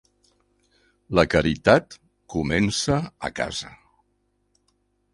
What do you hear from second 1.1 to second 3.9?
La caritat comença a casa